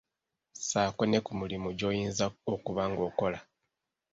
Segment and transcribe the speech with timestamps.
[0.53, 3.39] Ssaako ne ku mulimu gy'oyinza okuba ng'okola.